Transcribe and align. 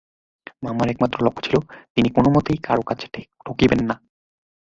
মামার 0.63 0.87
একমাত্র 0.89 1.17
লক্ষ্য 1.25 1.41
ছিল, 1.45 1.55
তিনি 1.95 2.09
কোনোমতেই 2.09 2.57
কারো 2.57 2.81
কাছে 2.81 3.05
ঠকিবেন 3.45 3.81
না। 3.89 3.95